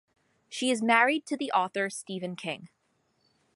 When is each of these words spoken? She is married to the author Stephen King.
She 0.49 0.71
is 0.71 0.81
married 0.81 1.27
to 1.27 1.37
the 1.37 1.51
author 1.51 1.87
Stephen 1.91 2.35
King. 2.35 2.69